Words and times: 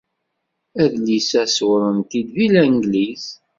Adlis-a 0.83 1.43
sewren-t-id 1.55 2.29
deg 2.35 2.49
Langliz. 2.53 3.25